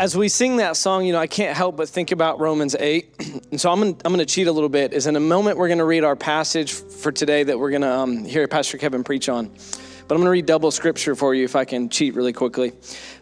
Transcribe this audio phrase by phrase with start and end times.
[0.00, 3.44] as we sing that song, you know, I can't help but think about Romans 8.
[3.50, 4.94] and so I'm going to I'm gonna cheat a little bit.
[4.94, 7.82] Is in a moment, we're going to read our passage for today that we're going
[7.82, 9.48] to um, hear Pastor Kevin preach on.
[9.48, 12.72] But I'm going to read double scripture for you if I can cheat really quickly.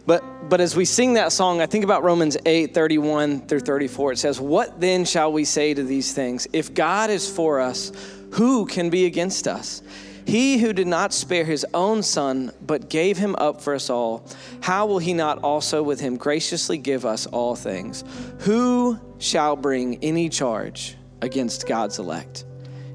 [0.05, 4.13] But, but as we sing that song, I think about Romans 8 31 through 34.
[4.13, 6.47] It says, What then shall we say to these things?
[6.53, 7.91] If God is for us,
[8.31, 9.83] who can be against us?
[10.25, 14.25] He who did not spare his own son, but gave him up for us all,
[14.61, 18.03] how will he not also with him graciously give us all things?
[18.39, 22.45] Who shall bring any charge against God's elect?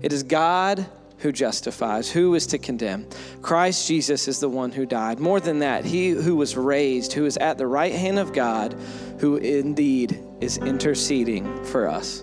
[0.02, 0.87] It is God
[1.19, 2.10] who justifies.
[2.10, 3.06] Who is to condemn?
[3.41, 5.19] Christ Jesus is the one who died.
[5.19, 8.77] More than that, he who was raised, who is at the right hand of God,
[9.19, 12.22] who indeed is interceding for us.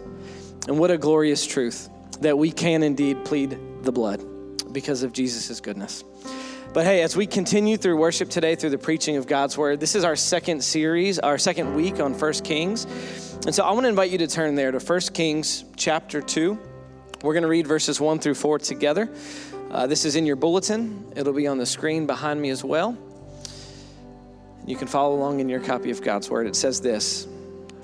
[0.67, 4.23] And what a glorious truth that we can indeed plead the blood
[4.71, 6.03] because of Jesus' goodness.
[6.73, 9.93] But hey, as we continue through worship today, through the preaching of God's word, this
[9.93, 12.85] is our second series, our second week on First Kings.
[13.45, 16.57] And so I want to invite you to turn there to First Kings chapter 2.
[17.23, 19.09] We're going to read verses 1 through 4 together.
[19.69, 22.97] Uh, this is in your bulletin, it'll be on the screen behind me as well.
[24.65, 26.47] You can follow along in your copy of God's word.
[26.47, 27.27] It says this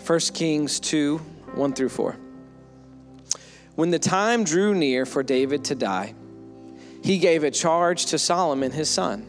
[0.06, 2.16] 1 Kings 2 1 through 4.
[3.76, 6.14] When the time drew near for David to die,
[7.08, 9.26] he gave a charge to Solomon his son.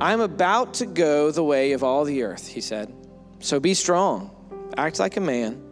[0.00, 2.92] I am about to go the way of all the earth, he said.
[3.38, 4.32] So be strong,
[4.76, 5.62] act like a man,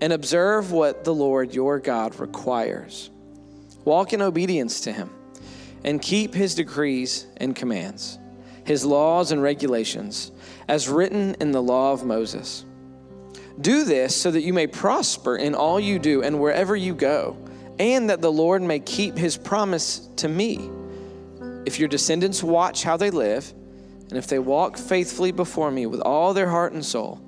[0.00, 3.10] and observe what the Lord your God requires.
[3.84, 5.10] Walk in obedience to him,
[5.84, 8.18] and keep his decrees and commands,
[8.64, 10.32] his laws and regulations,
[10.66, 12.64] as written in the law of Moses.
[13.60, 17.36] Do this so that you may prosper in all you do and wherever you go
[17.78, 20.70] and that the Lord may keep his promise to me.
[21.66, 23.52] If your descendants watch how they live,
[24.08, 27.20] and if they walk faithfully before me with all their heart and soul,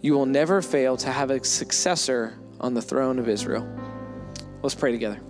[0.00, 3.66] you will never fail to have a successor on the throne of Israel.
[4.62, 5.20] Let's pray together.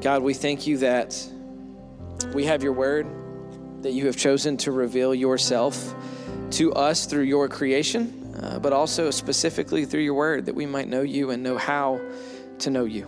[0.00, 1.16] God, we thank you that
[2.34, 3.06] we have your word,
[3.82, 5.94] that you have chosen to reveal yourself
[6.52, 10.88] to us through your creation uh, but also specifically through your word that we might
[10.88, 12.00] know you and know how
[12.58, 13.06] to know you.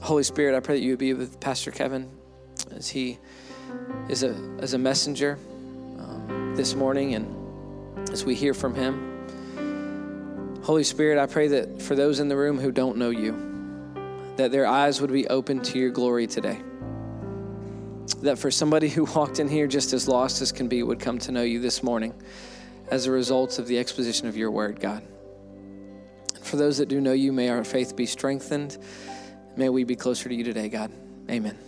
[0.00, 2.10] Holy Spirit, I pray that you would be with Pastor Kevin
[2.74, 3.18] as he
[4.08, 5.38] is a, as a messenger
[5.98, 10.62] um, this morning and as we hear from him.
[10.62, 13.94] Holy Spirit, I pray that for those in the room who don't know you,
[14.36, 16.60] that their eyes would be open to your glory today.
[18.22, 21.18] That for somebody who walked in here just as lost as can be would come
[21.20, 22.12] to know you this morning
[22.88, 25.02] as a result of the exposition of your word, God.
[26.42, 28.78] For those that do know you, may our faith be strengthened.
[29.56, 30.92] May we be closer to you today, God.
[31.28, 31.58] Amen.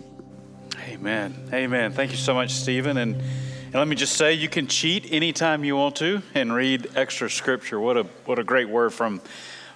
[0.89, 1.49] Amen.
[1.53, 1.93] Amen.
[1.93, 2.97] Thank you so much, Stephen.
[2.97, 6.89] And, and let me just say, you can cheat anytime you want to and read
[6.95, 7.81] extra scripture.
[7.81, 9.21] What a what a great word from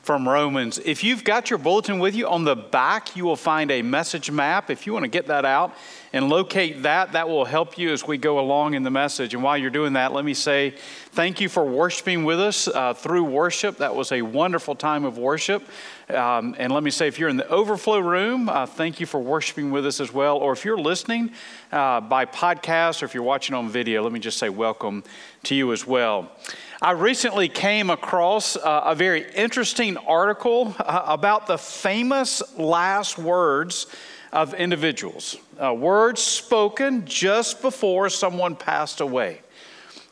[0.02, 0.78] from Romans.
[0.78, 4.30] If you've got your bulletin with you, on the back you will find a message
[4.30, 4.70] map.
[4.70, 5.74] If you want to get that out
[6.12, 9.32] and locate that, that will help you as we go along in the message.
[9.34, 10.74] And while you're doing that, let me say
[11.12, 13.78] thank you for worshiping with us uh, through worship.
[13.78, 15.66] That was a wonderful time of worship.
[16.10, 19.20] Um, and let me say, if you're in the overflow room, uh, thank you for
[19.20, 20.36] worshiping with us as well.
[20.36, 21.30] Or if you're listening
[21.70, 25.04] uh, by podcast or if you're watching on video, let me just say welcome
[25.44, 26.30] to you as well.
[26.82, 33.86] I recently came across uh, a very interesting article uh, about the famous last words
[34.32, 39.40] of individuals, uh, words spoken just before someone passed away.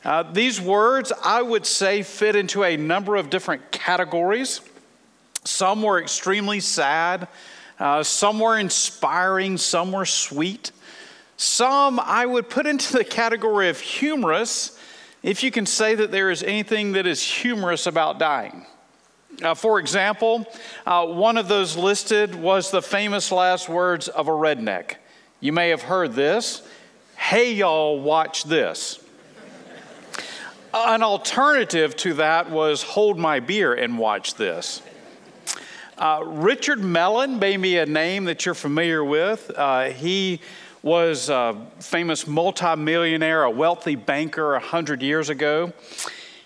[0.04, 4.60] Uh, these words, I would say, fit into a number of different categories.
[5.44, 7.28] Some were extremely sad,
[7.78, 10.72] uh, some were inspiring, some were sweet.
[11.38, 14.78] Some I would put into the category of humorous
[15.22, 18.66] if you can say that there is anything that is humorous about dying.
[19.42, 20.46] Uh, for example,
[20.86, 24.96] uh, one of those listed was the famous last words of a redneck.
[25.40, 26.62] You may have heard this
[27.16, 28.98] Hey, y'all, watch this.
[30.72, 34.82] An alternative to that was Hold my beer and watch this.
[35.96, 39.50] Uh, Richard Mellon may be a name that you're familiar with.
[39.54, 40.40] Uh, he
[40.82, 45.72] was a famous multimillionaire, a wealthy banker 100 years ago.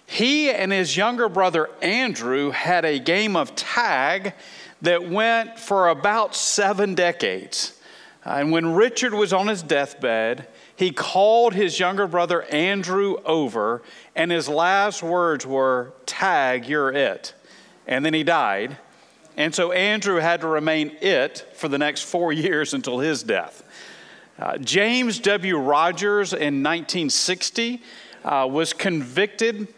[0.07, 4.35] He and his younger brother Andrew had a game of tag
[4.83, 7.79] that went for about seven decades.
[8.25, 13.83] And when Richard was on his deathbed, he called his younger brother Andrew over,
[14.17, 17.35] and his last words were, Tag, you're it.
[17.87, 18.79] And then he died.
[19.37, 23.63] And so Andrew had to remain it for the next four years until his death.
[24.39, 25.59] Uh, James W.
[25.59, 27.83] Rogers in 1960
[28.25, 29.69] uh, was convicted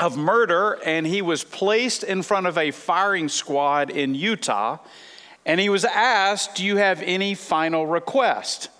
[0.00, 4.78] of murder and he was placed in front of a firing squad in Utah.
[5.44, 8.70] And he was asked, Do you have any final request?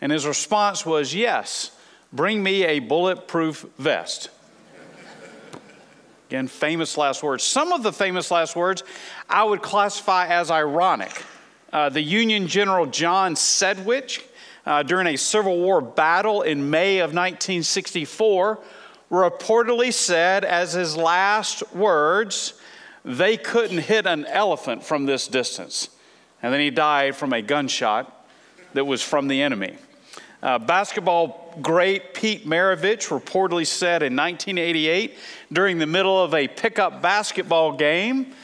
[0.00, 1.70] And his response was, Yes,
[2.12, 4.30] bring me a bulletproof vest.
[6.28, 7.44] Again, famous last words.
[7.44, 8.82] Some of the famous last words
[9.28, 11.22] I would classify as ironic.
[11.72, 14.30] Uh, the Union General John Sedgwick,
[14.66, 18.58] uh, during a Civil War battle in May of 1964,
[19.14, 22.54] reportedly said as his last words,
[23.04, 25.88] they couldn't hit an elephant from this distance.
[26.42, 28.10] And then he died from a gunshot
[28.74, 29.76] that was from the enemy.
[30.42, 35.16] Uh, basketball great Pete Maravich reportedly said in 1988
[35.52, 38.34] during the middle of a pickup basketball game,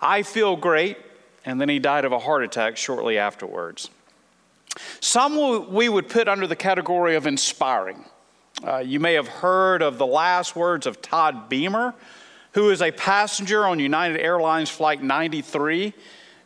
[0.00, 0.98] I feel great.
[1.44, 3.88] And then he died of a heart attack shortly afterwards.
[5.00, 8.04] Some we would put under the category of inspiring.
[8.64, 11.94] Uh, you may have heard of the last words of Todd Beamer,
[12.52, 15.92] who is a passenger on United Airlines Flight 93,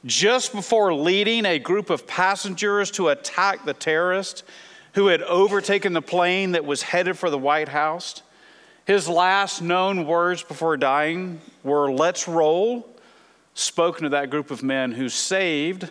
[0.04, 4.42] just before leading a group of passengers to attack the terrorist
[4.94, 8.22] who had overtaken the plane that was headed for the White House.
[8.86, 12.88] His last known words before dying were, Let's roll,
[13.54, 15.88] spoken to that group of men who saved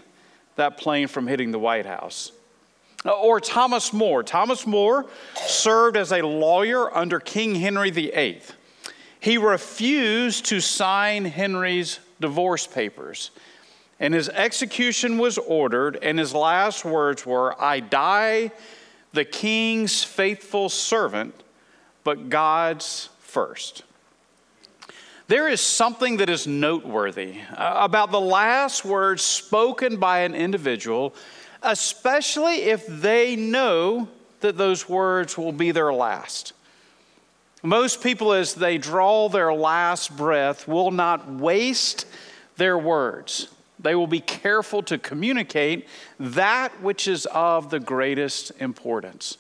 [0.58, 2.34] that plane from hitting the White House.
[3.06, 4.24] Uh, or Thomas More.
[4.24, 5.06] Thomas More
[5.46, 8.42] served as a lawyer under King Henry VIII.
[9.22, 13.32] He refused to sign Henry's divorce papers,
[14.00, 18.52] and his execution was ordered, and his last words were, I die
[19.14, 21.34] the king's faithful servant,
[22.04, 23.84] but God's first.
[25.28, 31.14] There is something that is noteworthy uh, about the last words spoken by an individual
[31.62, 34.08] especially if they know
[34.42, 36.54] that those words will be their last.
[37.62, 42.06] Most people, as they draw their last breath, will not waste
[42.56, 43.50] their words.
[43.80, 45.88] They will be careful to communicate
[46.20, 49.38] that which is of the greatest importance.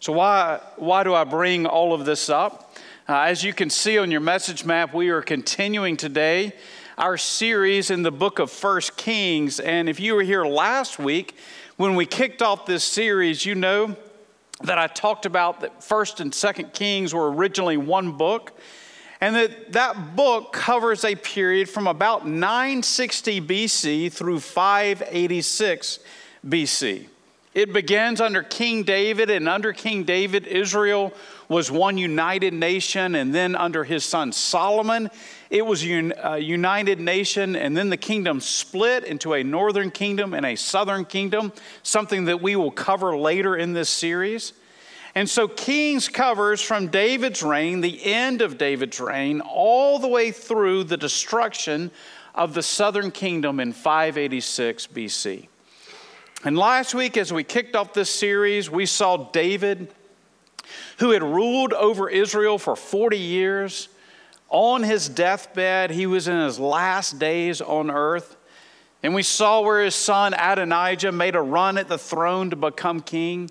[0.00, 2.74] So, why, why do I bring all of this up?
[3.08, 6.52] Uh, as you can see on your message map, we are continuing today
[6.98, 9.60] our series in the book of First Kings.
[9.60, 11.36] And if you were here last week,
[11.76, 13.94] when we kicked off this series, you know
[14.62, 18.58] that I talked about that First and Second Kings were originally one book,
[19.20, 25.98] and that that book covers a period from about 960 BC through 586
[26.46, 27.08] BC.
[27.52, 31.12] It begins under King David, and under King David, Israel
[31.48, 35.10] was one united nation, and then under his son Solomon,
[35.50, 40.44] it was a united nation, and then the kingdom split into a northern kingdom and
[40.44, 41.52] a southern kingdom,
[41.82, 44.52] something that we will cover later in this series.
[45.14, 50.30] And so, Kings covers from David's reign, the end of David's reign, all the way
[50.30, 51.90] through the destruction
[52.34, 55.48] of the southern kingdom in 586 BC.
[56.44, 59.88] And last week, as we kicked off this series, we saw David,
[60.98, 63.88] who had ruled over Israel for 40 years
[64.48, 68.36] on his deathbed, he was in his last days on earth.
[69.02, 73.00] And we saw where his son Adonijah made a run at the throne to become
[73.00, 73.50] king.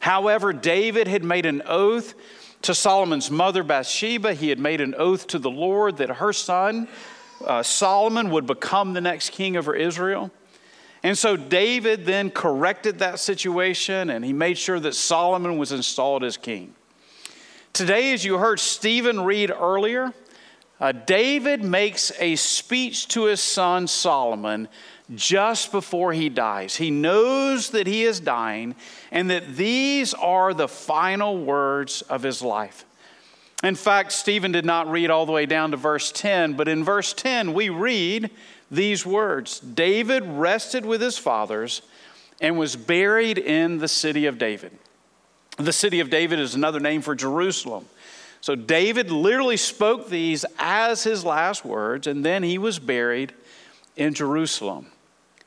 [0.00, 2.14] However, David had made an oath
[2.62, 4.34] to Solomon's mother Bathsheba.
[4.34, 6.88] He had made an oath to the Lord that her son
[7.44, 10.30] uh, Solomon would become the next king over Israel.
[11.02, 16.24] And so David then corrected that situation and he made sure that Solomon was installed
[16.24, 16.74] as king.
[17.74, 20.14] Today, as you heard Stephen read earlier,
[20.80, 24.68] uh, David makes a speech to his son Solomon
[25.14, 26.76] just before he dies.
[26.76, 28.74] He knows that he is dying
[29.12, 32.84] and that these are the final words of his life.
[33.62, 36.84] In fact, Stephen did not read all the way down to verse 10, but in
[36.84, 38.30] verse 10, we read
[38.70, 41.82] these words David rested with his fathers
[42.40, 44.72] and was buried in the city of David.
[45.56, 47.86] The city of David is another name for Jerusalem.
[48.44, 53.32] So David literally spoke these as his last words, and then he was buried
[53.96, 54.88] in Jerusalem.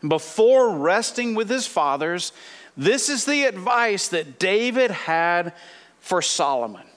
[0.01, 2.31] Before resting with his fathers,
[2.75, 5.53] this is the advice that David had
[5.99, 6.87] for Solomon.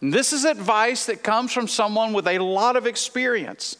[0.00, 3.76] And this is advice that comes from someone with a lot of experience,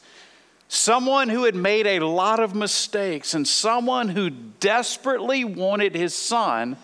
[0.68, 6.76] someone who had made a lot of mistakes, and someone who desperately wanted his son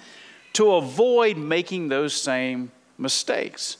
[0.54, 3.76] to avoid making those same mistakes.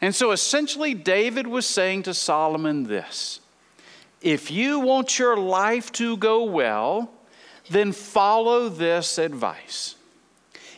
[0.00, 3.40] And so essentially, David was saying to Solomon this
[4.20, 7.10] If you want your life to go well,
[7.70, 9.96] then follow this advice.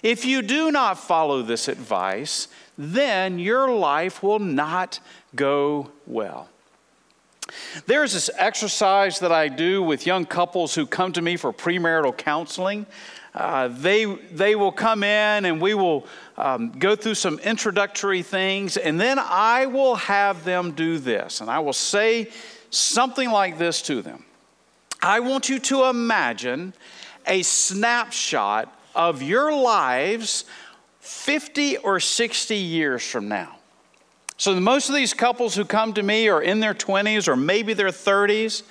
[0.03, 2.49] If you do not follow this advice,
[2.79, 5.01] then your life will not
[5.35, 6.49] go well.
[7.87, 12.17] There's this exercise that I do with young couples who come to me for premarital
[12.17, 12.87] counseling.
[13.35, 16.07] Uh, they, they will come in and we will
[16.41, 21.41] um, go through some introductory things, and then I will have them do this.
[21.41, 22.31] And I will say
[22.71, 24.25] something like this to them
[25.03, 26.75] I want you to imagine
[27.27, 30.45] a snapshot of your lives
[31.01, 33.57] 50 or 60 years from now.
[34.37, 37.75] So, most of these couples who come to me are in their 20s or maybe
[37.75, 38.63] their 30s.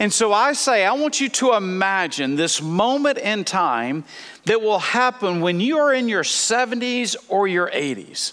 [0.00, 4.04] And so I say, I want you to imagine this moment in time
[4.46, 8.32] that will happen when you are in your 70s or your 80s.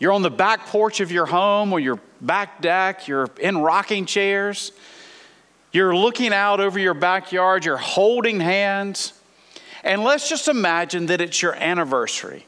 [0.00, 4.04] You're on the back porch of your home or your back deck, you're in rocking
[4.04, 4.72] chairs,
[5.70, 9.12] you're looking out over your backyard, you're holding hands.
[9.84, 12.46] And let's just imagine that it's your anniversary.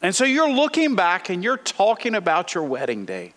[0.00, 3.34] And so you're looking back and you're talking about your wedding day.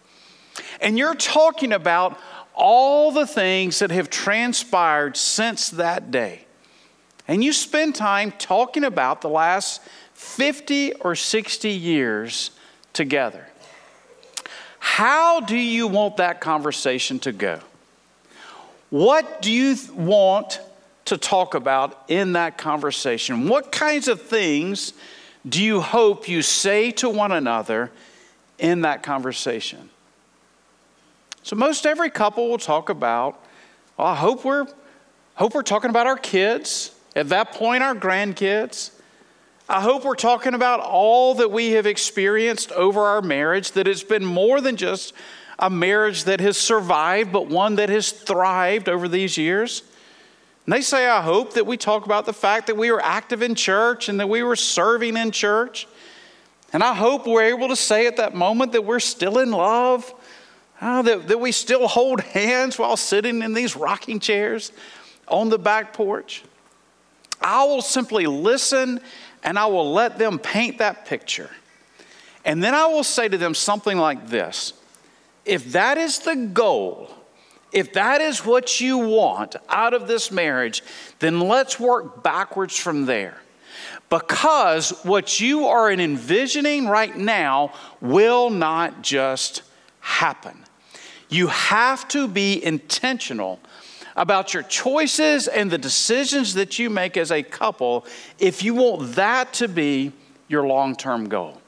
[0.79, 2.17] And you're talking about
[2.55, 6.45] all the things that have transpired since that day.
[7.27, 9.81] And you spend time talking about the last
[10.13, 12.51] 50 or 60 years
[12.93, 13.47] together.
[14.79, 17.59] How do you want that conversation to go?
[18.89, 20.61] What do you want
[21.05, 23.47] to talk about in that conversation?
[23.47, 24.93] What kinds of things
[25.47, 27.91] do you hope you say to one another
[28.57, 29.89] in that conversation?
[31.45, 33.39] So most every couple will talk about,
[33.97, 34.65] well, I hope we're
[35.35, 36.91] hope we're talking about our kids.
[37.15, 38.89] At that point, our grandkids.
[39.69, 44.01] I hope we're talking about all that we have experienced over our marriage, that it's
[44.01, 45.13] been more than just
[45.59, 49.83] a marriage that has survived, but one that has thrived over these years.
[50.65, 53.43] And they say, I hope that we talk about the fact that we were active
[53.43, 55.87] in church and that we were serving in church.
[56.73, 60.11] And I hope we're able to say at that moment that we're still in love
[60.87, 64.71] Oh, that, that we still hold hands while sitting in these rocking chairs
[65.27, 66.43] on the back porch.
[67.41, 68.99] I will simply listen
[69.43, 71.49] and I will let them paint that picture.
[72.45, 74.73] And then I will say to them something like this
[75.43, 77.09] If that is the goal,
[77.71, 80.83] if that is what you want out of this marriage,
[81.17, 83.41] then let's work backwards from there.
[84.11, 89.63] Because what you are envisioning right now will not just
[89.99, 90.64] happen.
[91.29, 93.59] You have to be intentional
[94.15, 98.05] about your choices and the decisions that you make as a couple
[98.39, 100.11] if you want that to be
[100.47, 101.61] your long term goal.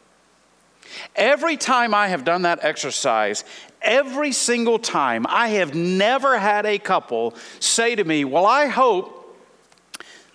[1.16, 3.44] Every time I have done that exercise,
[3.82, 9.14] every single time, I have never had a couple say to me, Well, I hope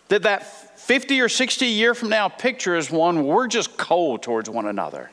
[0.08, 4.22] that that 50 or 60 year from now picture is one where we're just cold
[4.22, 5.10] towards one another.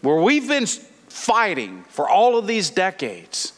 [0.00, 0.66] Where we've been
[1.14, 3.52] fighting for all of these decades.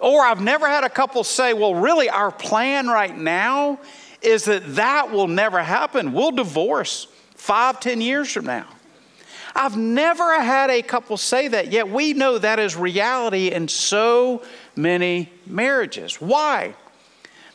[0.00, 3.78] Or I've never had a couple say, well, really, our plan right now
[4.20, 6.12] is that that will never happen.
[6.12, 8.66] We'll divorce five, ten years from now.
[9.54, 14.42] I've never had a couple say that, yet we know that is reality in so
[14.74, 16.20] many marriages.
[16.20, 16.74] Why?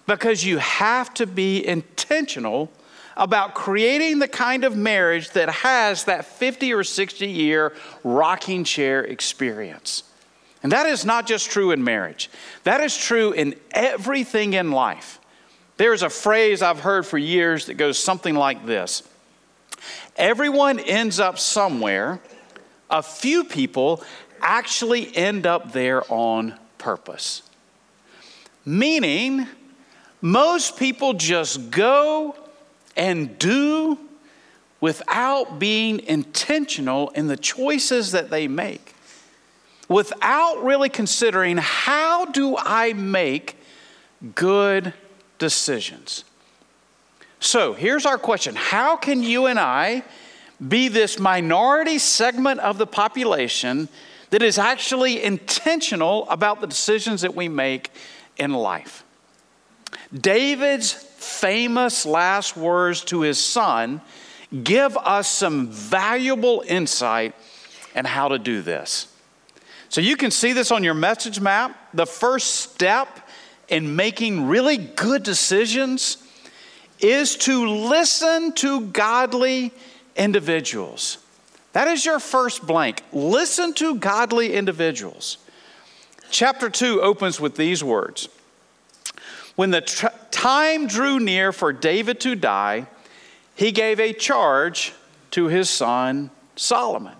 [0.07, 2.71] Because you have to be intentional
[3.15, 9.03] about creating the kind of marriage that has that 50 or 60 year rocking chair
[9.03, 10.03] experience.
[10.63, 12.29] And that is not just true in marriage,
[12.63, 15.19] that is true in everything in life.
[15.77, 19.03] There's a phrase I've heard for years that goes something like this
[20.15, 22.19] Everyone ends up somewhere,
[22.89, 24.03] a few people
[24.41, 27.41] actually end up there on purpose.
[28.65, 29.47] Meaning,
[30.21, 32.35] most people just go
[32.95, 33.97] and do
[34.79, 38.93] without being intentional in the choices that they make,
[39.87, 43.57] without really considering how do I make
[44.35, 44.93] good
[45.37, 46.25] decisions.
[47.39, 50.03] So here's our question How can you and I
[50.65, 53.89] be this minority segment of the population
[54.29, 57.91] that is actually intentional about the decisions that we make
[58.37, 59.03] in life?
[60.13, 64.01] David's famous last words to his son
[64.63, 67.33] give us some valuable insight
[67.95, 69.07] in how to do this.
[69.89, 71.77] So you can see this on your message map.
[71.93, 73.27] The first step
[73.67, 76.17] in making really good decisions
[76.99, 79.71] is to listen to godly
[80.15, 81.17] individuals.
[81.73, 83.03] That is your first blank.
[83.11, 85.37] Listen to godly individuals.
[86.29, 88.29] Chapter 2 opens with these words
[89.55, 92.87] when the tr- time drew near for David to die,
[93.55, 94.93] he gave a charge
[95.31, 97.15] to his son Solomon.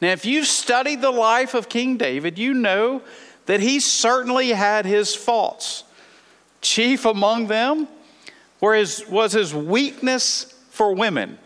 [0.00, 3.02] Now, if you've studied the life of King David, you know
[3.46, 5.84] that he certainly had his faults.
[6.60, 7.88] Chief among them
[8.60, 11.38] his, was his weakness for women.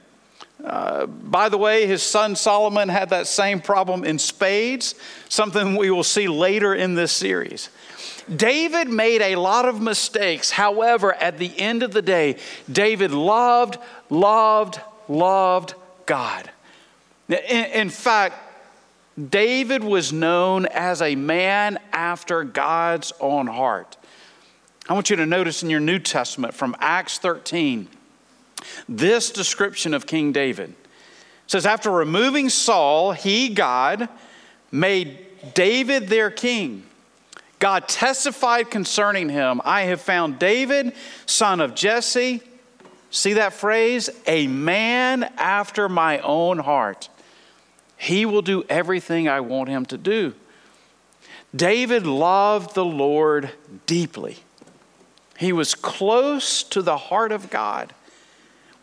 [0.64, 4.94] Uh, by the way, his son Solomon had that same problem in spades,
[5.28, 7.68] something we will see later in this series.
[8.34, 10.50] David made a lot of mistakes.
[10.50, 12.36] However, at the end of the day,
[12.70, 13.78] David loved,
[14.10, 15.74] loved, loved
[16.06, 16.50] God.
[17.28, 18.34] In, in fact,
[19.30, 23.96] David was known as a man after God's own heart.
[24.88, 27.88] I want you to notice in your New Testament from Acts 13
[28.88, 30.70] this description of King David.
[30.70, 34.08] It says, After removing Saul, he, God,
[34.72, 36.84] made David their king.
[37.58, 40.92] God testified concerning him I have found David,
[41.24, 42.42] son of Jesse.
[43.10, 44.10] See that phrase?
[44.26, 47.08] A man after my own heart.
[47.96, 50.34] He will do everything I want him to do.
[51.54, 53.50] David loved the Lord
[53.86, 54.38] deeply.
[55.38, 57.94] He was close to the heart of God,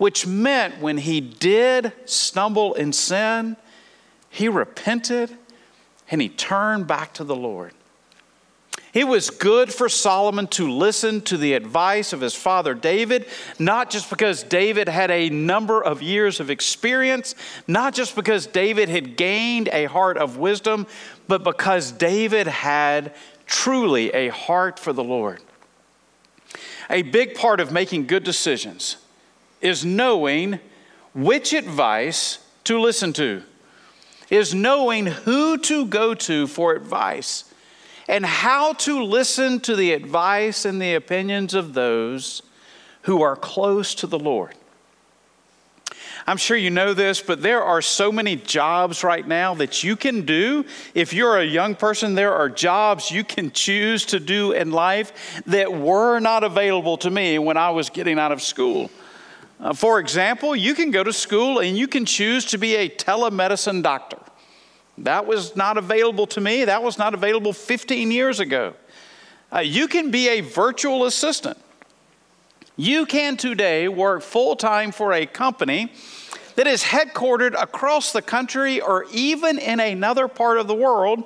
[0.03, 3.55] which meant when he did stumble in sin,
[4.29, 5.31] he repented
[6.11, 7.71] and he turned back to the Lord.
[8.93, 13.27] It was good for Solomon to listen to the advice of his father David,
[13.59, 17.33] not just because David had a number of years of experience,
[17.65, 20.85] not just because David had gained a heart of wisdom,
[21.29, 25.41] but because David had truly a heart for the Lord.
[26.89, 28.97] A big part of making good decisions
[29.63, 30.59] is knowing
[31.15, 33.41] which advice to listen to,
[34.29, 37.45] is knowing who to go to for advice
[38.07, 42.41] and how to listen to the advice and the opinions of those
[43.03, 44.53] who are close to the Lord.
[46.25, 49.95] I'm sure you know this, but there are so many jobs right now that you
[49.95, 50.65] can do.
[50.93, 55.41] If you're a young person, there are jobs you can choose to do in life
[55.47, 58.89] that were not available to me when I was getting out of school.
[59.63, 62.89] Uh, for example, you can go to school and you can choose to be a
[62.89, 64.17] telemedicine doctor.
[64.97, 66.65] That was not available to me.
[66.65, 68.73] That was not available 15 years ago.
[69.53, 71.57] Uh, you can be a virtual assistant.
[72.75, 75.93] You can today work full time for a company
[76.55, 81.23] that is headquartered across the country or even in another part of the world,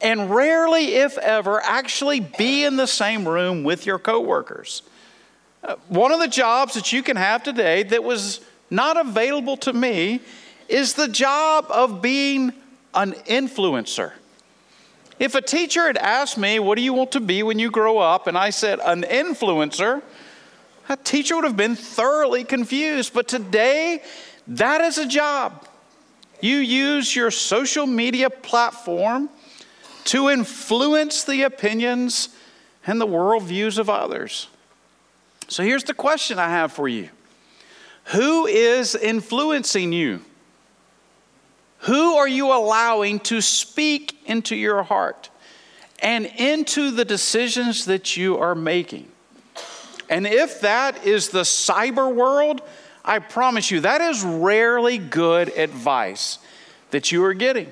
[0.00, 4.82] and rarely, if ever, actually be in the same room with your coworkers.
[5.64, 9.72] Uh, one of the jobs that you can have today that was not available to
[9.72, 10.20] me
[10.68, 12.52] is the job of being
[12.92, 14.12] an influencer.
[15.18, 17.98] If a teacher had asked me, What do you want to be when you grow
[17.98, 18.26] up?
[18.26, 20.02] and I said, An influencer,
[20.88, 23.14] that teacher would have been thoroughly confused.
[23.14, 24.02] But today,
[24.46, 25.66] that is a job.
[26.42, 29.30] You use your social media platform
[30.04, 32.28] to influence the opinions
[32.86, 34.48] and the worldviews of others.
[35.48, 37.10] So here's the question I have for you
[38.06, 40.20] Who is influencing you?
[41.80, 45.28] Who are you allowing to speak into your heart
[45.98, 49.08] and into the decisions that you are making?
[50.08, 52.62] And if that is the cyber world,
[53.04, 56.38] I promise you, that is rarely good advice
[56.90, 57.68] that you are getting.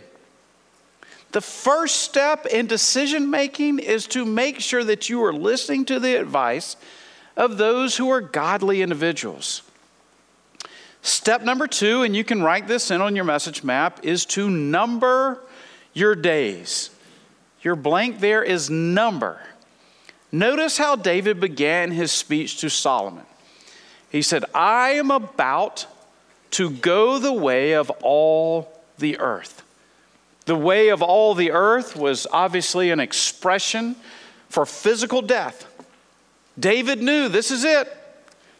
[1.32, 5.98] The first step in decision making is to make sure that you are listening to
[5.98, 6.76] the advice
[7.37, 9.62] of those who are godly individuals.
[11.03, 14.49] Step number two, and you can write this in on your message map, is to
[14.49, 15.40] number
[15.92, 16.90] your days.
[17.62, 19.40] Your blank there is number.
[20.31, 23.25] Notice how David began his speech to Solomon.
[24.11, 25.87] He said, I am about
[26.53, 29.62] to go the way of all the earth.
[30.45, 33.97] The way of all the earth was obviously an expression
[34.49, 35.66] for physical death.
[36.62, 37.94] David knew this is it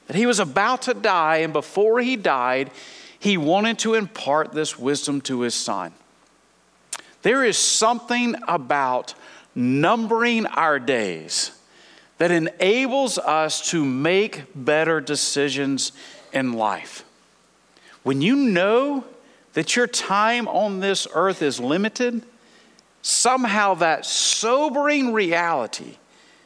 [0.09, 2.71] that he was about to die, and before he died,
[3.19, 5.95] he wanted to impart this wisdom to his son.
[7.23, 9.15] There is something about
[9.55, 11.53] numbering our days
[12.19, 15.93] that enables us to make better decisions
[16.33, 17.05] in life.
[18.03, 19.05] When you know
[19.53, 22.25] that your time on this earth is limited,
[23.03, 25.97] somehow that sobering reality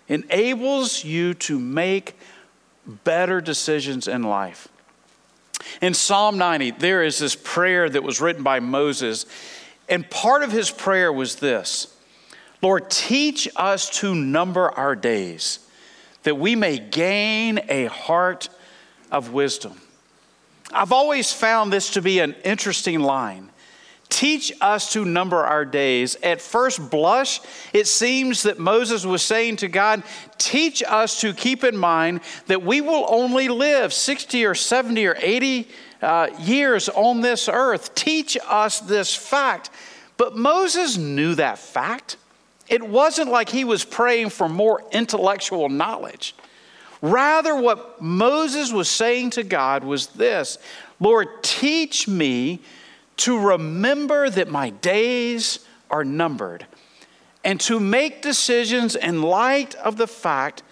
[0.08, 2.16] enables you to make
[2.86, 4.68] better decisions in life.
[5.80, 9.26] In Psalm 90, there is this prayer that was written by Moses,
[9.88, 11.92] and part of his prayer was this
[12.62, 15.60] Lord, teach us to number our days,
[16.22, 18.48] that we may gain a heart
[19.10, 19.80] of wisdom.
[20.72, 23.50] I've always found this to be an interesting line
[24.08, 26.16] Teach us to number our days.
[26.22, 27.40] At first blush,
[27.72, 30.02] it seems that Moses was saying to God,
[30.38, 35.16] Teach us to keep in mind that we will only live 60 or 70 or
[35.18, 35.68] 80
[36.02, 37.94] uh, years on this earth.
[37.94, 39.70] Teach us this fact.
[40.16, 42.16] But Moses knew that fact.
[42.68, 46.34] It wasn't like he was praying for more intellectual knowledge.
[47.02, 50.58] Rather, what Moses was saying to God was this
[50.98, 52.60] Lord, teach me
[53.18, 56.66] to remember that my days are numbered
[57.44, 60.62] and to make decisions in light of the fact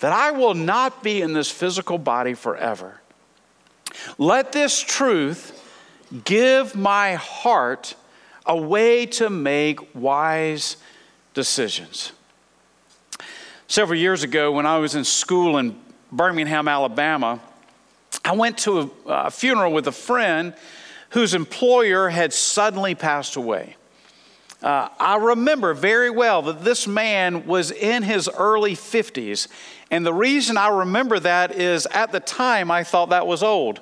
[0.00, 3.00] that I will not be in this physical body forever.
[4.18, 5.62] Let this truth
[6.24, 7.94] give my heart
[8.44, 10.76] a way to make wise
[11.34, 12.12] decisions.
[13.68, 15.76] Several years ago, when I was in school in
[16.12, 17.40] Birmingham, Alabama,
[18.24, 20.54] I went to a, a funeral with a friend
[21.16, 23.74] whose employer had suddenly passed away.
[24.62, 29.48] Uh, I remember very well that this man was in his early 50s.
[29.90, 33.80] And the reason I remember that is at the time I thought that was old.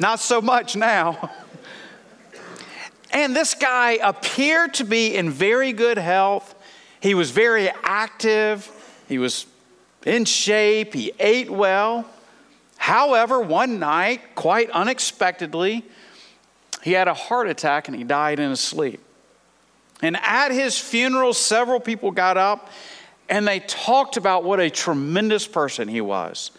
[0.00, 1.30] Not so much now.
[3.10, 6.54] And this guy appeared to be in very good health.
[7.00, 8.66] He was very active.
[9.08, 9.44] He was
[10.06, 10.94] in shape.
[10.94, 12.08] He ate well.
[12.84, 15.86] However, one night, quite unexpectedly,
[16.82, 19.00] he had a heart attack and he died in his sleep.
[20.02, 22.68] And at his funeral, several people got up
[23.30, 26.50] and they talked about what a tremendous person he was.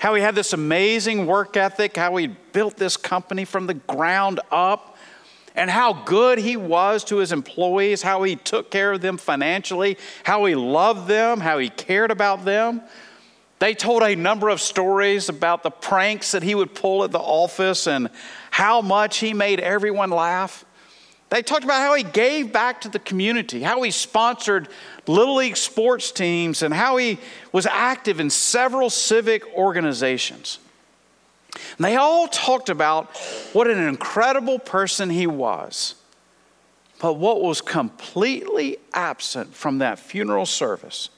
[0.00, 4.40] How he had this amazing work ethic, how he built this company from the ground
[4.50, 4.96] up,
[5.54, 9.96] and how good he was to his employees, how he took care of them financially,
[10.24, 12.82] how he loved them, how he cared about them.
[13.62, 17.20] They told a number of stories about the pranks that he would pull at the
[17.20, 18.10] office and
[18.50, 20.64] how much he made everyone laugh.
[21.30, 24.66] They talked about how he gave back to the community, how he sponsored
[25.06, 27.20] Little League sports teams, and how he
[27.52, 30.58] was active in several civic organizations.
[31.78, 33.16] And they all talked about
[33.52, 35.94] what an incredible person he was.
[36.98, 41.10] But what was completely absent from that funeral service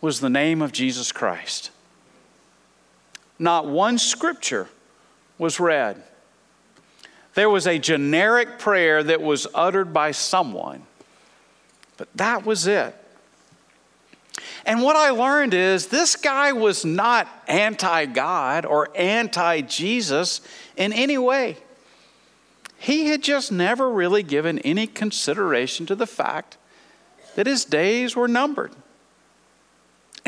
[0.00, 1.70] was the name of Jesus Christ.
[3.38, 4.68] Not one scripture
[5.38, 6.02] was read.
[7.34, 10.82] There was a generic prayer that was uttered by someone,
[11.96, 12.94] but that was it.
[14.64, 20.40] And what I learned is this guy was not anti God or anti Jesus
[20.76, 21.56] in any way.
[22.78, 26.56] He had just never really given any consideration to the fact
[27.34, 28.72] that his days were numbered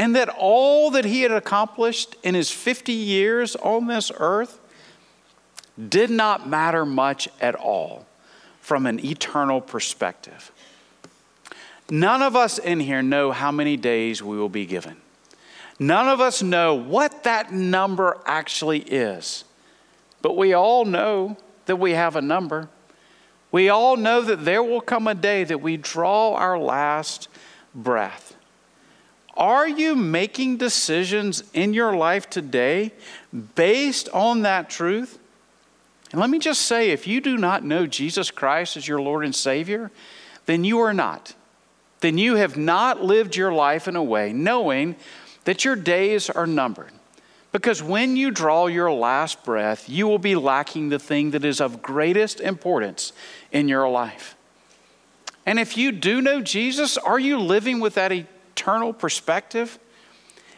[0.01, 4.59] and that all that he had accomplished in his 50 years on this earth
[5.91, 8.07] did not matter much at all
[8.63, 10.53] from an eternal perspective.
[11.91, 14.97] None of us in here know how many days we will be given.
[15.79, 19.45] None of us know what that number actually is.
[20.23, 21.37] But we all know
[21.67, 22.71] that we have a number.
[23.53, 27.29] We all know that there will come a day that we draw our last
[27.75, 28.35] breath.
[29.41, 32.93] Are you making decisions in your life today
[33.55, 35.19] based on that truth?
[36.13, 39.25] And let me just say if you do not know Jesus Christ as your Lord
[39.25, 39.91] and Savior,
[40.45, 41.35] then you are not.
[42.01, 44.95] Then you have not lived your life in a way knowing
[45.45, 46.93] that your days are numbered.
[47.51, 51.63] Because when you draw your last breath, you will be lacking the thing that is
[51.63, 53.13] of greatest importance
[53.51, 54.37] in your life.
[55.47, 58.13] And if you do know Jesus, are you living with that
[58.93, 59.79] perspective,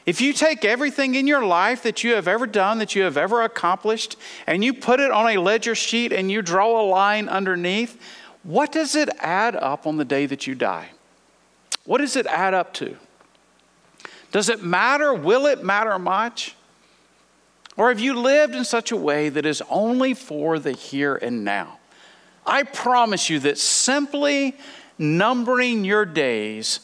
[0.05, 3.17] if you take everything in your life that you have ever done, that you have
[3.17, 7.29] ever accomplished, and you put it on a ledger sheet and you draw a line
[7.29, 8.01] underneath,
[8.43, 10.91] what does it add up on the day that you die?
[11.85, 12.97] What does it add up to?
[14.33, 15.15] Does it matter?
[15.15, 16.57] Will it matter much?
[17.77, 21.45] Or have you lived in such a way that is only for the here and
[21.45, 21.79] now?
[22.45, 24.57] I promise you that simply
[24.99, 26.81] numbering your days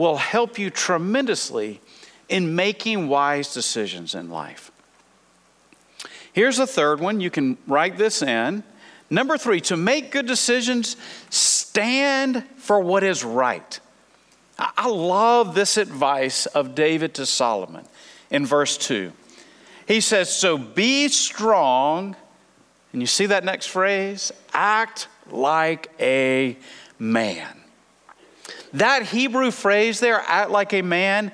[0.00, 1.78] will help you tremendously
[2.26, 4.72] in making wise decisions in life.
[6.32, 7.20] Here's a third one.
[7.20, 8.64] You can write this in.
[9.10, 10.96] Number three, to make good decisions,
[11.28, 13.78] stand for what is right.
[14.58, 17.84] I love this advice of David to Solomon
[18.30, 19.12] in verse 2.
[19.86, 22.16] He says, So be strong,
[22.94, 24.32] and you see that next phrase?
[24.54, 26.56] Act like a
[26.98, 27.59] man.
[28.72, 31.32] That Hebrew phrase there, act like a man,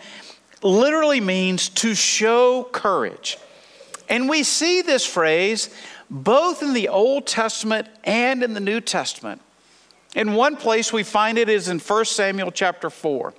[0.63, 3.39] literally means to show courage.
[4.09, 5.71] And we see this phrase
[6.09, 9.41] both in the Old Testament and in the New Testament.
[10.15, 13.35] In one place we find it is in 1 Samuel chapter 4,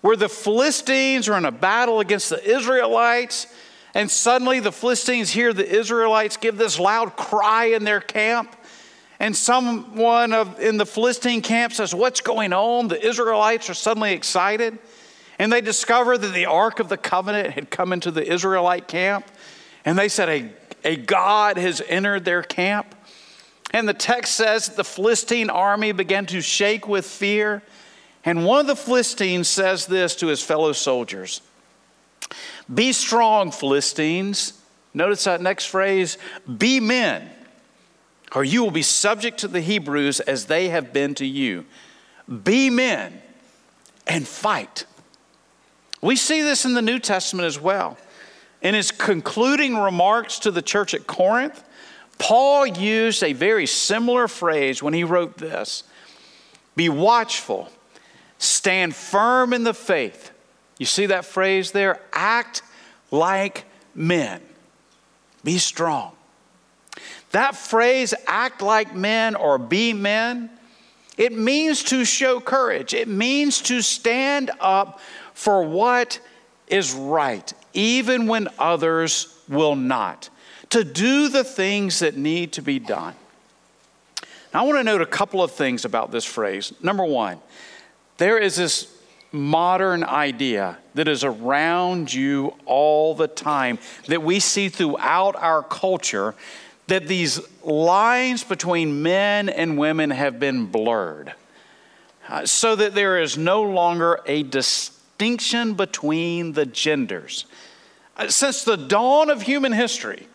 [0.00, 3.46] where the Philistines are in a battle against the Israelites,
[3.94, 8.54] and suddenly the Philistines hear the Israelites give this loud cry in their camp.
[9.22, 12.88] And someone of, in the Philistine camp says, What's going on?
[12.88, 14.78] The Israelites are suddenly excited.
[15.38, 19.24] And they discover that the Ark of the Covenant had come into the Israelite camp.
[19.84, 20.50] And they said, A,
[20.82, 22.96] a God has entered their camp.
[23.70, 27.62] And the text says the Philistine army began to shake with fear.
[28.24, 31.42] And one of the Philistines says this to his fellow soldiers
[32.74, 34.54] Be strong, Philistines.
[34.94, 36.18] Notice that next phrase
[36.58, 37.30] be men,
[38.34, 41.64] or you will be subject to the Hebrews as they have been to you.
[42.44, 43.20] Be men
[44.06, 44.86] and fight.
[46.00, 47.98] We see this in the New Testament as well.
[48.62, 51.62] In his concluding remarks to the church at Corinth,
[52.18, 55.84] Paul used a very similar phrase when he wrote this
[56.76, 57.68] Be watchful,
[58.38, 60.30] stand firm in the faith.
[60.78, 62.00] You see that phrase there?
[62.12, 62.62] Act
[63.10, 63.64] like
[63.94, 64.40] men,
[65.44, 66.12] be strong.
[67.30, 70.50] That phrase, act like men or be men,
[71.16, 72.94] it means to show courage.
[72.94, 75.00] It means to stand up
[75.34, 76.20] for what
[76.66, 80.30] is right, even when others will not,
[80.70, 83.14] to do the things that need to be done.
[84.52, 86.72] Now, I want to note a couple of things about this phrase.
[86.82, 87.38] Number one,
[88.18, 88.94] there is this
[89.32, 96.34] modern idea that is around you all the time that we see throughout our culture
[96.86, 101.32] that these lines between men and women have been blurred
[102.28, 107.46] uh, so that there is no longer a distinction between the genders.
[108.16, 110.28] Uh, since the dawn of human history,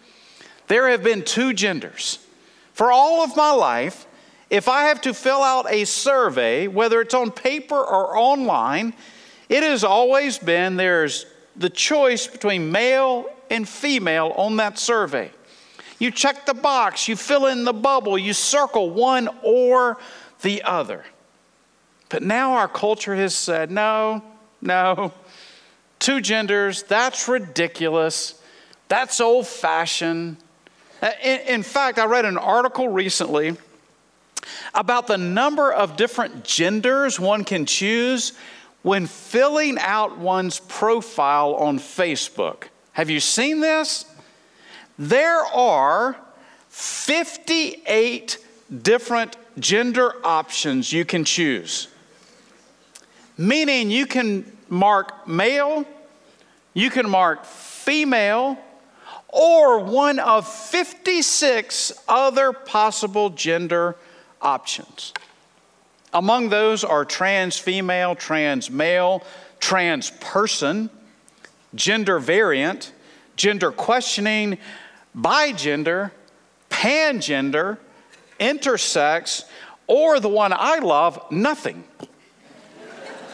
[0.67, 2.19] there have been two genders.
[2.73, 4.05] For all of my life,
[4.49, 8.93] if I have to fill out a survey, whether it's on paper or online,
[9.49, 15.31] it has always been there's the choice between male and female on that survey.
[15.99, 19.97] You check the box, you fill in the bubble, you circle one or
[20.41, 21.03] the other.
[22.09, 24.23] But now our culture has said, no,
[24.61, 25.11] no,
[25.99, 28.41] two genders, that's ridiculous.
[28.87, 30.37] That's old fashioned.
[31.01, 33.57] Uh, in, in, fact, I read an article recently
[34.73, 38.33] about the number of different genders one can choose
[38.83, 42.63] when filling out one's profile on Facebook.
[42.93, 44.05] Have you seen this?
[44.99, 46.17] There are
[46.69, 48.37] 58
[48.81, 51.87] different gender options you can choose,
[53.37, 55.85] meaning you can mark male,
[56.73, 58.57] you can mark female,
[59.29, 63.95] or one of 56 other possible gender
[64.41, 65.13] options.
[66.13, 69.23] Among those are trans female, trans male,
[69.59, 70.89] trans person,
[71.75, 72.93] gender variant,
[73.35, 74.57] gender questioning,
[75.17, 76.11] bigender,
[76.69, 77.77] pangender,
[78.39, 79.45] intersex,
[79.87, 81.83] or the one I love, nothing.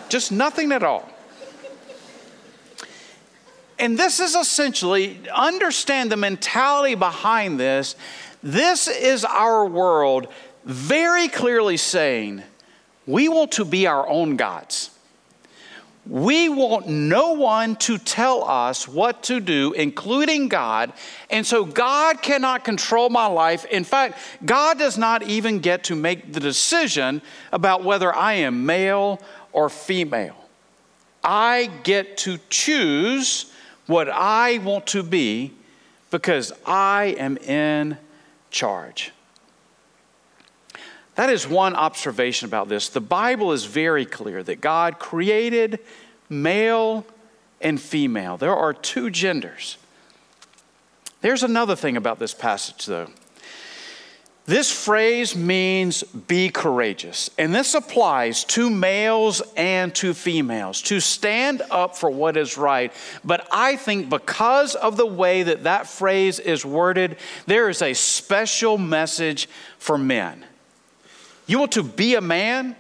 [0.10, 1.10] Just nothing at all.
[3.80, 7.96] And this is essentially, understand the mentality behind this.
[8.42, 10.28] This is our world
[10.64, 12.44] very clearly saying,
[13.06, 14.92] we want to be our own gods.
[16.06, 20.92] We want no one to tell us what to do, including God.
[21.30, 23.64] And so God cannot control my life.
[23.66, 27.22] In fact, God does not even get to make the decision
[27.54, 29.22] about whether I am male
[29.54, 30.36] or female.
[31.24, 33.52] I get to choose
[33.88, 35.54] what I want to be
[36.12, 37.98] because I am in
[38.52, 39.12] charge.
[41.16, 42.90] That is one observation about this.
[42.90, 45.80] The Bible is very clear that God created
[46.30, 47.06] male
[47.62, 48.38] and female.
[48.38, 49.78] There are two genders.
[51.22, 53.10] There's another thing about this passage, though.
[54.46, 61.62] This phrase means be courageous, and this applies to males and to females to stand
[61.72, 62.92] up for what is right.
[63.24, 67.94] But I think because of the way that that phrase is worded, there is a
[67.94, 69.48] special message
[69.78, 70.44] for men.
[71.46, 72.76] You want to be a man?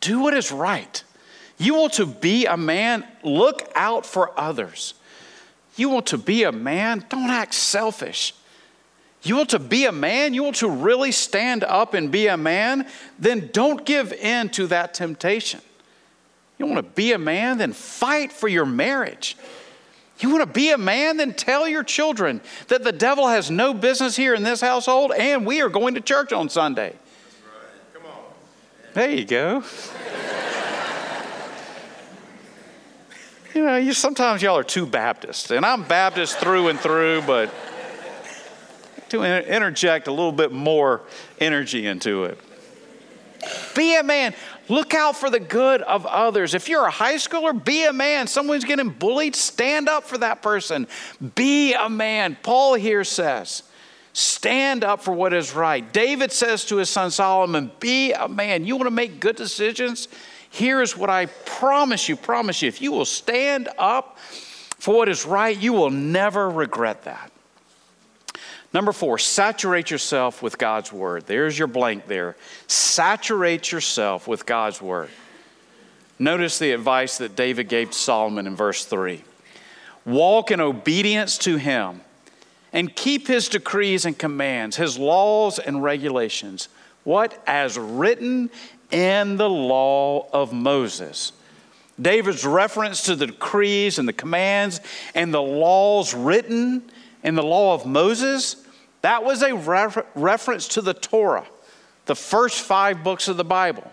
[0.00, 1.02] Do what is right.
[1.58, 3.06] You want to be a man?
[3.22, 4.94] Look out for others.
[5.76, 7.04] You want to be a man?
[7.08, 8.34] Don't act selfish.
[9.22, 10.34] You want to be a man?
[10.34, 12.88] You want to really stand up and be a man?
[13.18, 15.60] Then don't give in to that temptation.
[16.58, 17.58] You want to be a man?
[17.58, 19.36] Then fight for your marriage.
[20.18, 21.16] You want to be a man?
[21.16, 25.46] Then tell your children that the devil has no business here in this household and
[25.46, 26.96] we are going to church on Sunday.
[28.94, 29.64] There you go.
[33.54, 37.50] you know, you, sometimes y'all are too Baptist, and I'm Baptist through and through, but
[39.08, 41.02] to interject a little bit more
[41.40, 42.38] energy into it.
[43.74, 44.34] Be a man.
[44.68, 46.54] Look out for the good of others.
[46.54, 48.26] If you're a high schooler, be a man.
[48.26, 50.86] Someone's getting bullied, stand up for that person.
[51.34, 52.36] Be a man.
[52.42, 53.64] Paul here says,
[54.12, 55.92] stand up for what is right.
[55.92, 58.64] David says to his son Solomon, be a man.
[58.64, 60.08] You want to make good decisions?
[60.50, 62.68] Here is what I promise you, promise you.
[62.68, 64.18] If you will stand up
[64.78, 67.32] for what is right, you will never regret that.
[68.74, 71.26] Number four, saturate yourself with God's word.
[71.26, 72.36] There's your blank there.
[72.66, 75.10] Saturate yourself with God's word.
[76.18, 79.22] Notice the advice that David gave to Solomon in verse 3
[80.04, 82.00] Walk in obedience to him
[82.72, 86.68] and keep his decrees and commands, his laws and regulations.
[87.04, 87.42] What?
[87.46, 88.50] As written
[88.90, 91.32] in the law of Moses.
[92.00, 94.80] David's reference to the decrees and the commands
[95.14, 96.82] and the laws written
[97.22, 98.62] in the law of Moses
[99.02, 101.46] that was a refer- reference to the Torah,
[102.06, 103.90] the first five books of the Bible.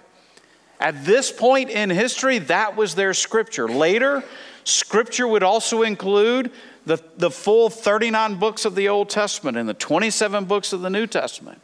[0.80, 3.68] At this point in history, that was their scripture.
[3.68, 4.24] Later,
[4.63, 6.52] scripture would also include
[6.89, 10.89] the, the full 39 books of the Old Testament and the 27 books of the
[10.89, 11.62] New Testament.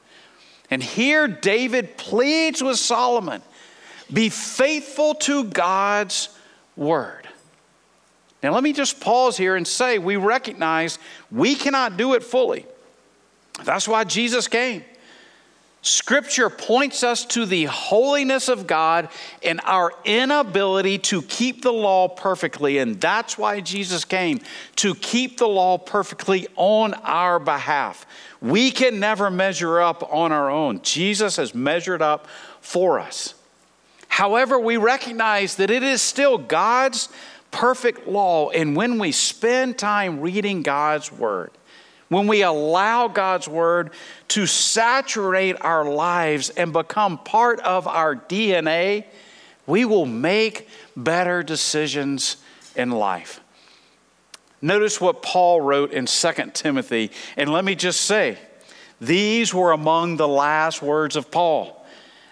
[0.70, 3.42] And here, David pleads with Solomon
[4.14, 6.30] be faithful to God's
[6.76, 7.28] word.
[8.44, 11.00] Now, let me just pause here and say we recognize
[11.32, 12.68] we cannot do it fully.
[13.64, 14.84] That's why Jesus came.
[15.86, 19.08] Scripture points us to the holiness of God
[19.44, 22.80] and our inability to keep the law perfectly.
[22.80, 24.40] And that's why Jesus came
[24.78, 28.08] to keep the law perfectly on our behalf.
[28.42, 30.82] We can never measure up on our own.
[30.82, 32.26] Jesus has measured up
[32.62, 33.36] for us.
[34.08, 37.10] However, we recognize that it is still God's
[37.52, 38.50] perfect law.
[38.50, 41.52] And when we spend time reading God's word,
[42.16, 43.92] when we allow God's word
[44.30, 49.04] to saturate our lives and become part of our DNA,
[49.68, 52.38] we will make better decisions
[52.74, 53.42] in life.
[54.62, 58.38] Notice what Paul wrote in 2 Timothy, and let me just say,
[59.02, 61.86] these were among the last words of Paul.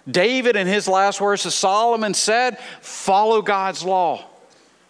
[0.09, 4.23] David, in his last words to Solomon, said, Follow God's law.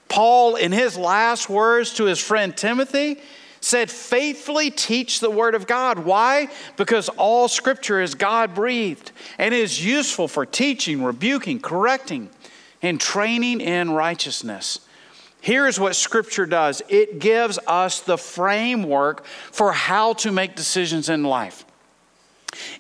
[0.08, 3.20] Paul, in his last words to his friend Timothy,
[3.64, 6.00] said, faithfully teach the Word of God.
[6.00, 6.50] Why?
[6.76, 12.30] Because all Scripture is God breathed and is useful for teaching, rebuking, correcting,
[12.82, 14.82] and training in righteousness.
[15.40, 21.24] Here's what Scripture does it gives us the framework for how to make decisions in
[21.24, 21.66] life.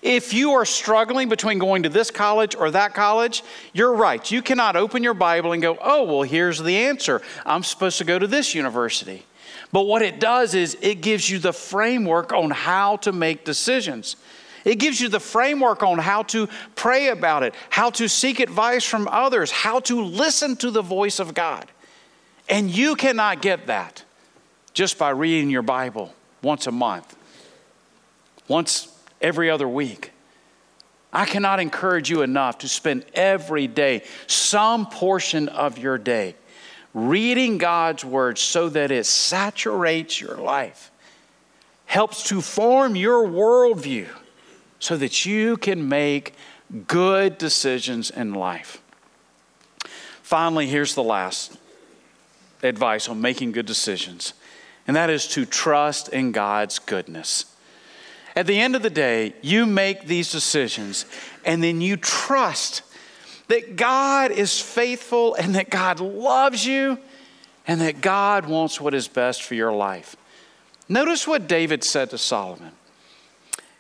[0.02, 3.42] If you are struggling between going to this college or that college,
[3.74, 4.30] you're right.
[4.30, 7.22] You cannot open your Bible and go, oh, well, here's the answer.
[7.46, 9.26] I'm supposed to go to this university.
[9.74, 14.16] But what it does is it gives you the framework on how to make decisions.
[14.64, 18.86] It gives you the framework on how to pray about it, how to seek advice
[18.86, 21.70] from others, how to listen to the voice of God.
[22.48, 24.06] And you cannot get that
[24.74, 27.18] just by reading your Bible once a month,
[28.48, 28.88] once
[29.22, 30.12] every other week.
[31.12, 36.36] I cannot encourage you enough to spend every day, some portion of your day,
[36.94, 40.92] reading God's word so that it saturates your life,
[41.86, 44.08] helps to form your worldview
[44.80, 46.34] so that you can make
[46.88, 48.82] good decisions in life.
[50.22, 51.58] Finally, here's the last
[52.62, 54.34] advice on making good decisions,
[54.88, 57.46] and that is to trust in God's goodness.
[58.36, 61.06] At the end of the day, you make these decisions
[61.46, 62.82] and then you trust
[63.48, 66.98] that God is faithful and that God loves you
[67.68, 70.16] and that God wants what is best for your life.
[70.90, 72.72] Notice what David said to Solomon.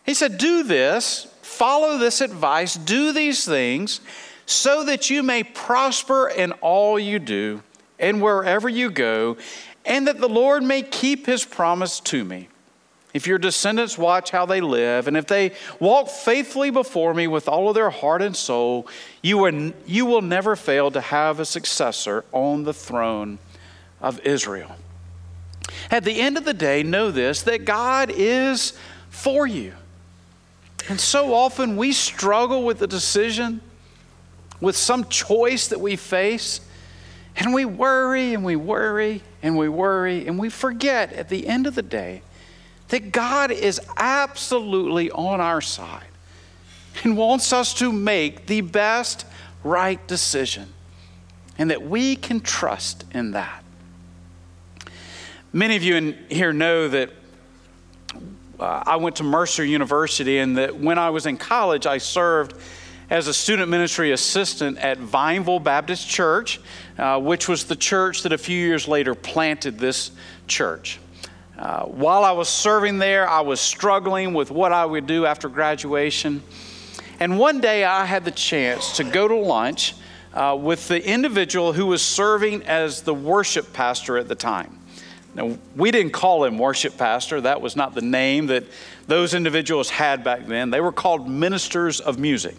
[0.05, 4.01] He said, Do this, follow this advice, do these things,
[4.45, 7.61] so that you may prosper in all you do
[7.99, 9.37] and wherever you go,
[9.85, 12.49] and that the Lord may keep his promise to me.
[13.13, 17.47] If your descendants watch how they live, and if they walk faithfully before me with
[17.47, 18.87] all of their heart and soul,
[19.21, 23.37] you, are, you will never fail to have a successor on the throne
[24.01, 24.75] of Israel.
[25.91, 28.73] At the end of the day, know this that God is
[29.09, 29.73] for you.
[30.89, 33.61] And so often we struggle with the decision,
[34.59, 36.61] with some choice that we face.
[37.35, 41.67] And we worry and we worry and we worry and we forget at the end
[41.67, 42.21] of the day
[42.93, 46.05] that God is absolutely on our side
[47.03, 49.25] and wants us to make the best
[49.63, 50.71] right decision
[51.57, 53.63] and that we can trust in that.
[55.51, 57.09] Many of you in here know that
[58.59, 62.53] uh, I went to Mercer University and that when I was in college, I served
[63.09, 66.59] as a student ministry assistant at Vineville Baptist Church,
[66.99, 70.11] uh, which was the church that a few years later planted this
[70.45, 70.99] church.
[71.63, 75.47] Uh, while I was serving there, I was struggling with what I would do after
[75.47, 76.43] graduation.
[77.21, 79.95] And one day I had the chance to go to lunch
[80.33, 84.77] uh, with the individual who was serving as the worship pastor at the time.
[85.35, 88.65] Now, we didn't call him worship pastor, that was not the name that
[89.07, 90.69] those individuals had back then.
[90.69, 92.57] They were called ministers of music.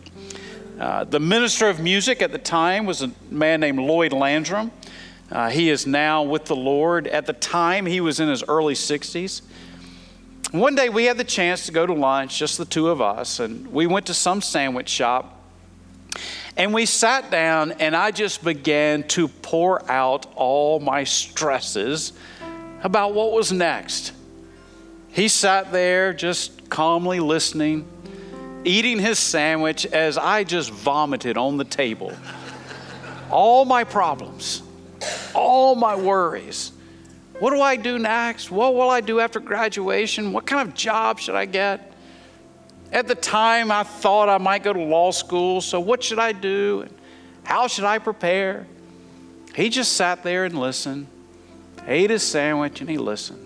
[0.80, 4.72] Uh, the minister of music at the time was a man named Lloyd Landrum.
[5.30, 7.06] Uh, he is now with the Lord.
[7.06, 9.42] At the time, he was in his early 60s.
[10.52, 13.40] One day, we had the chance to go to lunch, just the two of us,
[13.40, 15.40] and we went to some sandwich shop.
[16.56, 22.12] And we sat down, and I just began to pour out all my stresses
[22.82, 24.12] about what was next.
[25.10, 27.88] He sat there just calmly listening
[28.64, 32.12] eating his sandwich as I just vomited on the table.
[33.30, 34.62] all my problems,
[35.34, 36.72] all my worries.
[37.38, 38.50] What do I do next?
[38.50, 40.32] What will I do after graduation?
[40.32, 41.92] What kind of job should I get?
[42.92, 46.32] At the time, I thought I might go to law school, so what should I
[46.32, 46.86] do?
[47.42, 48.66] How should I prepare?
[49.54, 51.08] He just sat there and listened,
[51.86, 53.40] ate his sandwich, and he listened.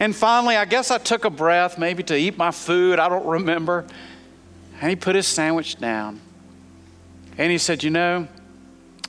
[0.00, 3.26] And finally, I guess I took a breath, maybe to eat my food, I don't
[3.26, 3.84] remember.
[4.80, 6.20] And he put his sandwich down.
[7.36, 8.28] And he said, You know,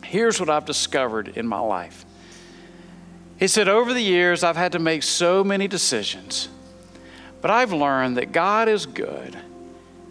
[0.04, 2.06] here's what I've discovered in my life.
[3.38, 6.50] He said, Over the years, I've had to make so many decisions,
[7.42, 9.38] but I've learned that God is good,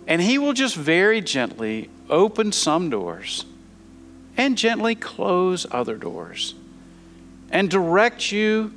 [0.06, 3.44] and He will just very gently open some doors
[4.36, 6.54] and gently close other doors
[7.50, 8.72] and direct you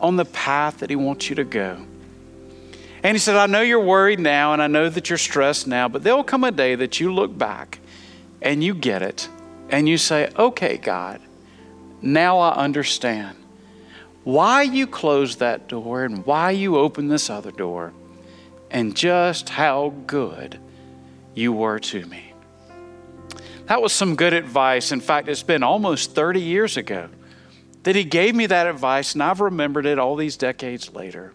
[0.00, 1.84] on the path that He wants you to go.
[3.02, 5.88] And He said, I know you're worried now and I know that you're stressed now,
[5.88, 7.80] but there'll come a day that you look back
[8.40, 9.28] and you get it
[9.70, 11.20] and you say, Okay, God,
[12.00, 13.36] now I understand
[14.24, 17.92] why you closed that door and why you opened this other door
[18.70, 20.58] and just how good
[21.34, 22.32] you were to me.
[23.66, 24.92] That was some good advice.
[24.92, 27.08] In fact, it's been almost 30 years ago
[27.84, 31.32] that he gave me that advice, and I've remembered it all these decades later.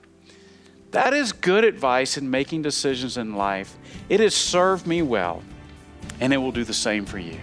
[0.91, 3.75] That is good advice in making decisions in life.
[4.09, 5.41] It has served me well,
[6.19, 7.39] and it will do the same for you.